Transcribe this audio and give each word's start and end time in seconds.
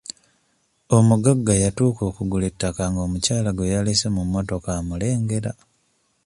Omugagga 0.97 1.53
yatuuka 1.63 2.01
okugula 2.09 2.45
ettaka 2.51 2.83
nga 2.91 3.01
omukyala 3.07 3.49
gwe 3.53 3.71
yalese 3.73 4.07
mu 4.15 4.21
mmotoka 4.25 4.69
amulengera. 4.79 5.51